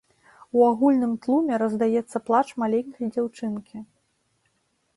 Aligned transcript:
У 0.59 0.61
агульным 0.69 1.11
тлуме 1.25 1.53
раздаецца 1.63 2.17
плач 2.29 2.47
маленькай 2.63 3.05
дзяўчынкі. 3.15 3.77